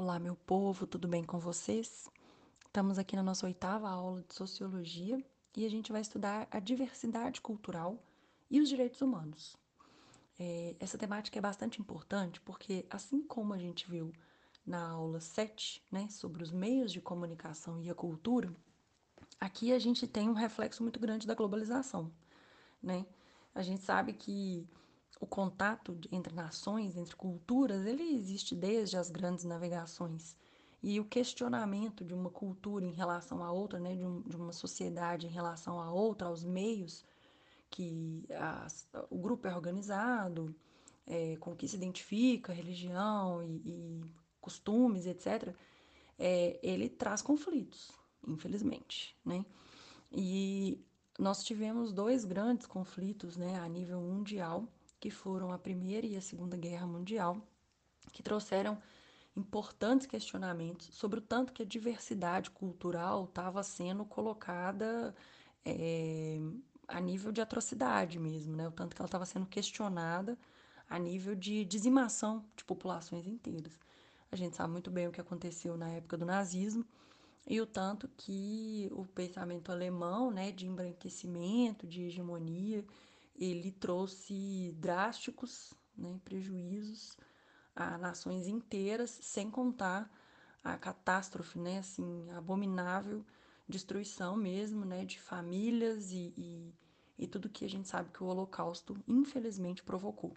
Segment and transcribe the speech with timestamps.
[0.00, 2.08] Olá, meu povo, tudo bem com vocês?
[2.64, 5.20] Estamos aqui na nossa oitava aula de Sociologia
[5.56, 7.98] e a gente vai estudar a diversidade cultural
[8.48, 9.56] e os direitos humanos.
[10.38, 14.12] É, essa temática é bastante importante porque, assim como a gente viu
[14.64, 18.54] na aula 7, né, sobre os meios de comunicação e a cultura,
[19.40, 22.12] aqui a gente tem um reflexo muito grande da globalização.
[22.80, 23.04] Né?
[23.52, 24.64] A gente sabe que
[25.20, 30.36] o contato entre nações, entre culturas, ele existe desde as grandes navegações.
[30.82, 34.52] E o questionamento de uma cultura em relação a outra, né, de, um, de uma
[34.52, 37.04] sociedade em relação a outra, aos meios
[37.68, 40.54] que as, o grupo é organizado,
[41.06, 44.00] é, com que se identifica, religião e, e
[44.40, 45.54] costumes, etc.,
[46.18, 47.92] é, ele traz conflitos,
[48.26, 49.44] infelizmente, né?
[50.10, 50.84] E
[51.18, 54.66] nós tivemos dois grandes conflitos, né, a nível mundial,
[55.00, 57.40] que foram a Primeira e a Segunda Guerra Mundial,
[58.12, 58.78] que trouxeram
[59.36, 65.14] importantes questionamentos sobre o tanto que a diversidade cultural estava sendo colocada
[65.64, 66.38] é,
[66.88, 68.66] a nível de atrocidade mesmo, né?
[68.66, 70.36] O tanto que ela estava sendo questionada
[70.88, 73.78] a nível de dizimação de populações inteiras.
[74.32, 76.84] A gente sabe muito bem o que aconteceu na época do nazismo
[77.46, 82.84] e o tanto que o pensamento alemão, né, de embranquecimento, de hegemonia,
[83.38, 87.16] ele trouxe drásticos né, prejuízos
[87.74, 90.10] a nações inteiras, sem contar
[90.64, 93.24] a catástrofe, né, assim, abominável
[93.68, 96.74] destruição mesmo, né, de famílias e, e,
[97.18, 100.34] e tudo que a gente sabe que o Holocausto, infelizmente, provocou.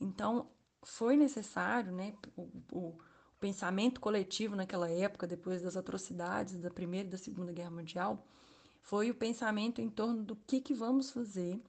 [0.00, 0.48] Então,
[0.82, 2.98] foi necessário, né, o, o,
[3.40, 8.26] pensamento coletivo naquela época, depois das atrocidades da Primeira e da Segunda Guerra Mundial,
[8.82, 11.60] foi o pensamento em torno do que, que vamos fazer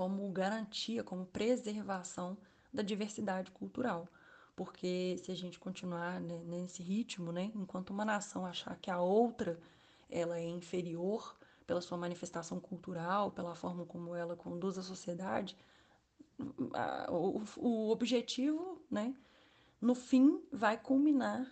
[0.00, 2.34] como garantia, como preservação
[2.72, 4.08] da diversidade cultural.
[4.56, 8.98] Porque se a gente continuar né, nesse ritmo, né, enquanto uma nação achar que a
[8.98, 9.60] outra
[10.08, 15.54] ela é inferior pela sua manifestação cultural, pela forma como ela conduz a sociedade,
[17.10, 19.14] o, o objetivo, né,
[19.82, 21.46] no fim, vai culminar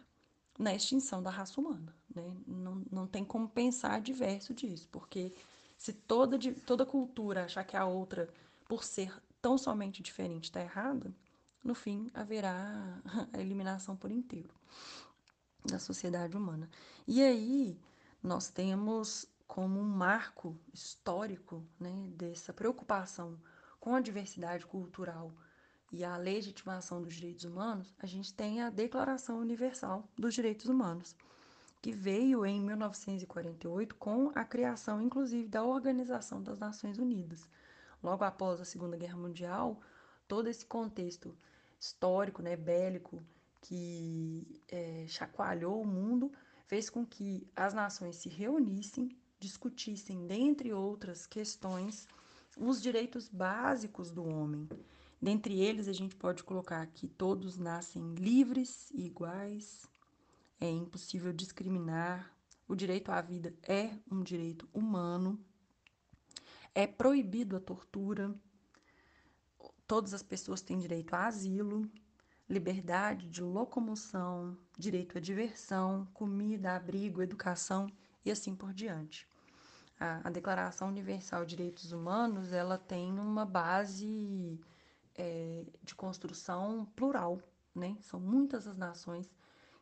[0.58, 1.94] na extinção da raça humana.
[2.14, 2.34] Né?
[2.46, 5.34] Não, não tem como pensar diverso disso, porque
[5.78, 8.28] se toda, toda cultura achar que a outra,
[8.68, 11.14] por ser tão somente diferente, está errada,
[11.64, 13.00] no fim haverá
[13.32, 14.50] a eliminação por inteiro
[15.64, 16.68] da sociedade humana.
[17.06, 17.80] E aí
[18.22, 23.40] nós temos como um marco histórico né, dessa preocupação
[23.80, 25.32] com a diversidade cultural
[25.90, 31.16] e a legitimação dos direitos humanos, a gente tem a Declaração Universal dos Direitos Humanos,
[31.80, 37.48] que veio em 1948 com a criação, inclusive, da Organização das Nações Unidas.
[38.02, 39.80] Logo após a Segunda Guerra Mundial,
[40.26, 41.36] todo esse contexto
[41.78, 43.22] histórico, né, bélico,
[43.60, 46.32] que é, chacoalhou o mundo,
[46.66, 52.06] fez com que as nações se reunissem, discutissem, dentre outras questões,
[52.56, 54.68] os direitos básicos do homem.
[55.20, 59.88] Dentre eles, a gente pode colocar que todos nascem livres e iguais,
[60.60, 62.34] é impossível discriminar,
[62.66, 65.38] o direito à vida é um direito humano,
[66.74, 68.34] é proibido a tortura,
[69.86, 71.90] todas as pessoas têm direito a asilo,
[72.48, 77.90] liberdade de locomoção, direito à diversão, comida, abrigo, educação
[78.24, 79.26] e assim por diante.
[80.00, 84.60] A, Declaração Universal de Direitos Humanos ela tem uma base
[85.16, 87.40] é, de construção plural,
[87.74, 87.96] né?
[88.00, 89.28] São muitas as nações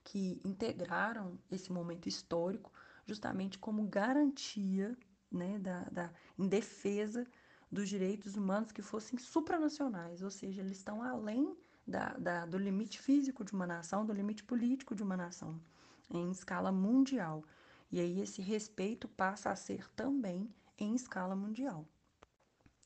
[0.06, 2.72] que integraram esse momento histórico
[3.04, 4.96] justamente como garantia
[5.30, 7.26] né, da, da, em defesa
[7.70, 13.00] dos direitos humanos que fossem supranacionais, ou seja, eles estão além da, da, do limite
[13.00, 15.60] físico de uma nação, do limite político de uma nação,
[16.08, 17.42] em escala mundial.
[17.90, 21.84] E aí esse respeito passa a ser também em escala mundial.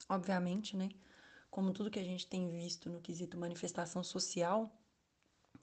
[0.08, 0.88] Obviamente, né,
[1.50, 4.74] como tudo que a gente tem visto no quesito manifestação social,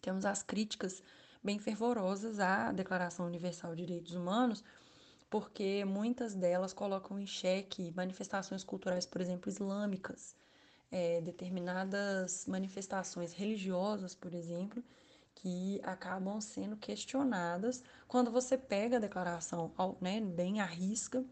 [0.01, 1.01] temos as críticas
[1.43, 4.63] bem fervorosas à Declaração Universal de Direitos Humanos,
[5.29, 10.35] porque muitas delas colocam em xeque manifestações culturais, por exemplo, islâmicas,
[10.91, 14.83] é, determinadas manifestações religiosas, por exemplo,
[15.35, 21.23] que acabam sendo questionadas quando você pega a declaração né, bem à risca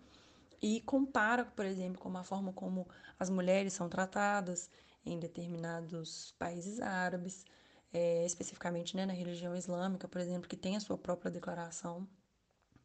[0.61, 2.87] e compara, por exemplo, com a forma como
[3.19, 4.69] as mulheres são tratadas
[5.05, 7.45] em determinados países árabes,
[7.93, 12.07] é, especificamente né, na religião islâmica, por exemplo, que tem a sua própria declaração,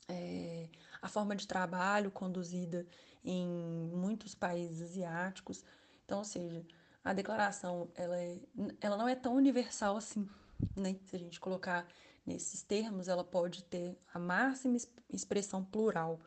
[0.09, 0.69] é,
[1.01, 2.87] a forma de trabalho conduzida
[3.25, 3.47] em
[3.93, 5.65] muitos países asiáticos.
[6.05, 6.65] Então, ou seja,
[7.05, 8.39] a declaração ela, é,
[8.81, 10.29] ela não é tão universal assim,
[10.77, 10.97] né?
[11.07, 11.87] Se a gente colocar
[12.27, 14.77] nesses termos, ela pode ter a máxima
[15.09, 16.21] expressão plural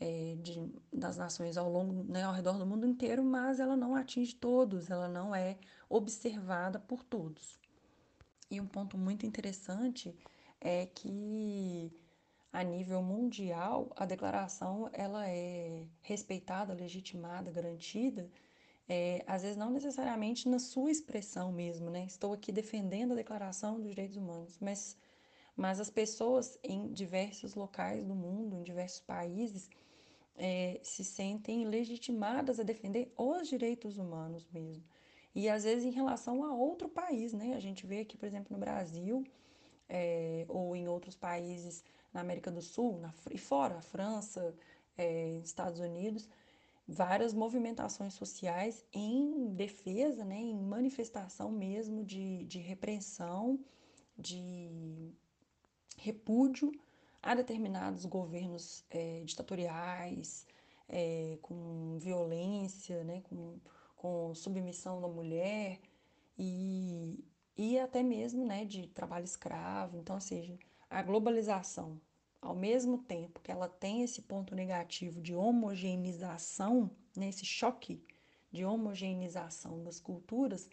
[0.00, 3.94] é, de, das nações ao longo, né, ao redor do mundo inteiro, mas ela não
[3.94, 5.58] atinge todos, ela não é
[5.88, 7.60] observada por todos.
[8.50, 10.14] E um ponto muito interessante
[10.60, 11.92] é que
[12.52, 18.28] a nível mundial a declaração ela é respeitada, legitimada, garantida,
[18.88, 22.04] é, às vezes não necessariamente na sua expressão mesmo, né?
[22.04, 24.96] Estou aqui defendendo a Declaração dos Direitos Humanos, mas
[25.56, 29.68] mas as pessoas em diversos locais do mundo, em diversos países,
[30.36, 34.82] é, se sentem legitimadas a defender os direitos humanos mesmo.
[35.34, 37.54] E às vezes em relação a outro país, né?
[37.54, 39.24] A gente vê aqui, por exemplo, no Brasil
[39.88, 44.54] é, ou em outros países na América do Sul na, e fora, França,
[44.96, 46.28] é, Estados Unidos,
[46.86, 53.58] várias movimentações sociais em defesa, né, em manifestação mesmo de, de repressão,
[54.18, 55.12] de
[55.96, 56.72] repúdio
[57.22, 60.46] a determinados governos é, ditatoriais,
[60.88, 63.58] é, com violência, né, com,
[64.00, 65.78] com submissão da mulher
[66.38, 67.22] e,
[67.54, 69.98] e até mesmo né, de trabalho escravo.
[69.98, 70.58] Então, ou seja,
[70.88, 72.00] a globalização,
[72.40, 78.02] ao mesmo tempo que ela tem esse ponto negativo de homogeneização, né, esse choque
[78.50, 80.66] de homogeneização das culturas,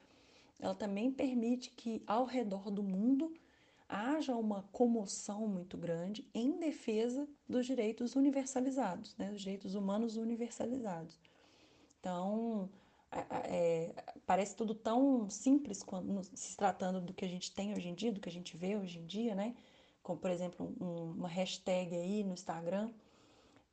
[0.57, 3.33] ela também permite que ao redor do mundo
[3.89, 11.19] haja uma comoção muito grande em defesa dos direitos universalizados, né, dos direitos humanos universalizados.
[11.99, 12.69] Então,
[13.11, 13.93] é,
[14.25, 18.11] parece tudo tão simples quando se tratando do que a gente tem hoje em dia,
[18.11, 19.55] do que a gente vê hoje em dia, né?
[20.03, 22.91] Como, por exemplo, um, uma hashtag aí no Instagram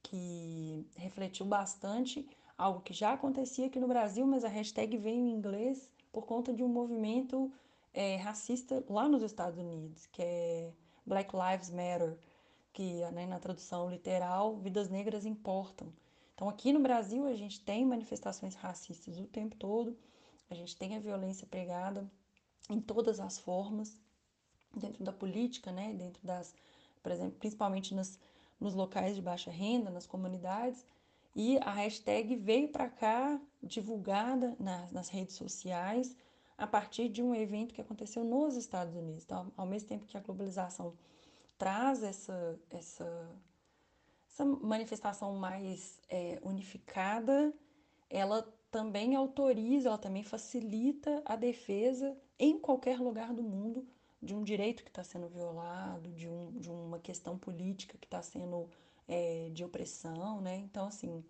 [0.02, 2.26] que refletiu bastante
[2.56, 6.52] algo que já acontecia aqui no Brasil, mas a hashtag veio em inglês por conta
[6.52, 7.52] de um movimento
[7.92, 10.72] é, racista lá nos Estados Unidos, que é
[11.04, 12.16] Black Lives Matter,
[12.72, 15.92] que né, na tradução literal, vidas negras importam.
[16.34, 19.96] Então, aqui no Brasil, a gente tem manifestações racistas o tempo todo,
[20.50, 22.10] a gente tem a violência pregada
[22.68, 23.96] em todas as formas,
[24.76, 26.54] dentro da política, né, dentro das,
[27.02, 28.18] por exemplo, principalmente nas,
[28.58, 30.84] nos locais de baixa renda, nas comunidades,
[31.36, 36.16] e a hashtag veio para cá divulgada nas, nas redes sociais,
[36.56, 39.24] a partir de um evento que aconteceu nos Estados Unidos.
[39.24, 40.94] Então, ao mesmo tempo que a globalização
[41.58, 43.28] traz essa, essa,
[44.34, 47.54] essa manifestação mais é, unificada,
[48.10, 53.86] ela também autoriza, ela também facilita a defesa em qualquer lugar do mundo
[54.20, 58.20] de um direito que está sendo violado, de, um, de uma questão política que está
[58.22, 58.68] sendo
[59.06, 60.56] é, de opressão, né?
[60.56, 61.24] Então, assim,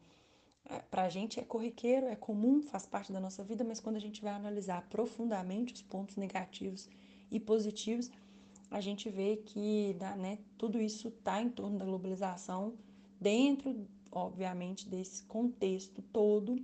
[0.65, 3.97] é, para a gente é corriqueiro, é comum, faz parte da nossa vida, mas quando
[3.97, 6.89] a gente vai analisar profundamente os pontos negativos
[7.31, 8.11] e positivos,
[8.71, 12.75] a gente vê que né, tudo isso está em torno da globalização,
[13.21, 16.57] dentro, obviamente, desse contexto todo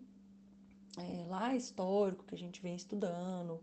[0.99, 3.61] é, lá histórico que a gente vem estudando,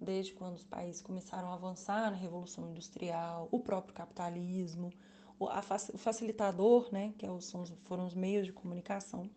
[0.00, 4.92] desde quando os países começaram a avançar na Revolução Industrial, o próprio capitalismo,
[5.38, 5.62] o, a,
[5.92, 9.30] o facilitador, né, que é são, foram os meios de comunicação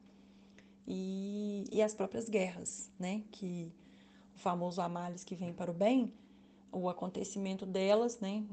[0.87, 3.23] e, e as próprias guerras, né?
[3.31, 3.71] Que
[4.35, 6.13] o famoso Amales que vem para o bem,
[6.71, 8.43] o acontecimento delas, né?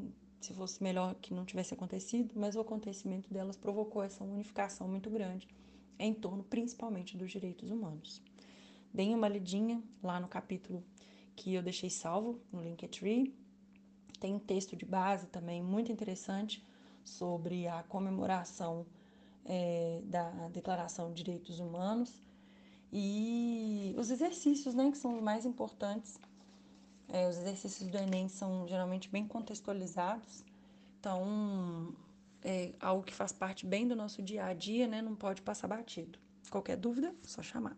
[0.43, 5.09] Se fosse melhor que não tivesse acontecido, mas o acontecimento delas provocou essa unificação muito
[5.09, 5.47] grande
[5.97, 8.21] em torno principalmente dos direitos humanos.
[8.93, 10.83] Deem uma lidinha lá no capítulo
[11.37, 13.33] que eu deixei salvo no Linktree.
[14.19, 16.61] Tem um texto de base também muito interessante
[17.05, 18.85] sobre a comemoração
[19.45, 22.21] é, da Declaração de Direitos Humanos
[22.93, 26.19] e os exercícios, né, que são os mais importantes.
[27.13, 30.43] É, os exercícios do Enem são geralmente bem contextualizados,
[30.99, 31.95] então
[32.43, 35.69] é algo que faz parte bem do nosso dia a dia, né, não pode passar
[35.69, 36.19] batido.
[36.51, 37.77] Qualquer dúvida, só chamar.